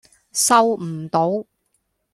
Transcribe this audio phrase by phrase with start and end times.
[0.31, 1.45] 收唔到